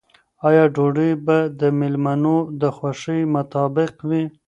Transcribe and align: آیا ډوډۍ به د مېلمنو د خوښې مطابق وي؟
آیا 0.47 0.63
ډوډۍ 0.75 1.11
به 1.25 1.37
د 1.59 1.61
مېلمنو 1.79 2.37
د 2.61 2.63
خوښې 2.75 3.17
مطابق 3.35 3.91
وي؟ 4.09 4.23